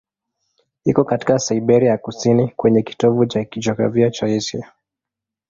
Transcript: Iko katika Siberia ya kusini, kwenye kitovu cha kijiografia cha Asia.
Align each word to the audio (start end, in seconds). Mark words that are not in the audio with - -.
Iko 0.85 1.03
katika 1.03 1.39
Siberia 1.39 1.89
ya 1.89 1.97
kusini, 1.97 2.47
kwenye 2.47 2.81
kitovu 2.81 3.25
cha 3.25 3.45
kijiografia 3.45 4.09
cha 4.11 4.25
Asia. 4.25 4.71